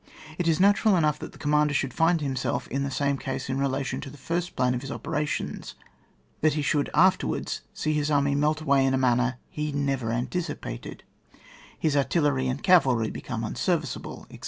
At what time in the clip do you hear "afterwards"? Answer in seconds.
6.95-7.61